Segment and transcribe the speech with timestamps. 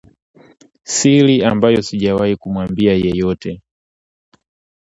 [0.83, 3.61] Siri ambayo sijawahi kumwambia yeyote